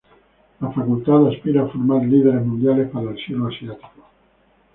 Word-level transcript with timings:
La 0.61 0.71
facultad 0.71 1.27
aspira 1.27 1.61
a 1.61 1.67
formar 1.67 2.01
líderes 2.03 2.43
mundiales 2.43 2.89
para 2.89 3.11
el 3.11 3.23
siglo 3.23 3.49
asiático. 3.49 4.01